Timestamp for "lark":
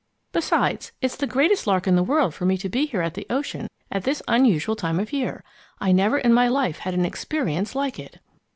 1.67-1.85